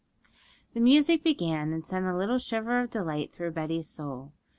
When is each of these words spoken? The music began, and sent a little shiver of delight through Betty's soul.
The 0.73 0.79
music 0.79 1.23
began, 1.23 1.71
and 1.73 1.85
sent 1.85 2.07
a 2.07 2.17
little 2.17 2.39
shiver 2.39 2.79
of 2.81 2.89
delight 2.89 3.31
through 3.35 3.51
Betty's 3.51 3.87
soul. 3.87 4.33